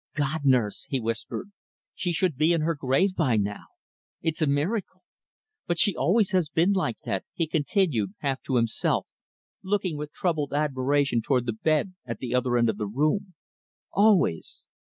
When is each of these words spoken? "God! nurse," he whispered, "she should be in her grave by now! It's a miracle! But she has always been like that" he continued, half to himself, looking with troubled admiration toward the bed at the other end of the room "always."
"God! 0.15 0.39
nurse," 0.45 0.87
he 0.89 0.99
whispered, 0.99 1.51
"she 1.93 2.11
should 2.11 2.35
be 2.35 2.53
in 2.53 2.61
her 2.61 2.73
grave 2.73 3.13
by 3.13 3.37
now! 3.37 3.65
It's 4.19 4.41
a 4.41 4.47
miracle! 4.47 5.03
But 5.67 5.77
she 5.77 5.91
has 5.91 5.97
always 5.97 6.49
been 6.55 6.71
like 6.71 6.97
that" 7.05 7.23
he 7.35 7.45
continued, 7.45 8.15
half 8.21 8.41
to 8.47 8.55
himself, 8.55 9.05
looking 9.61 9.97
with 9.97 10.11
troubled 10.11 10.53
admiration 10.53 11.21
toward 11.21 11.45
the 11.45 11.53
bed 11.53 11.93
at 12.03 12.17
the 12.17 12.33
other 12.33 12.57
end 12.57 12.67
of 12.67 12.77
the 12.77 12.87
room 12.87 13.35
"always." 13.91 14.65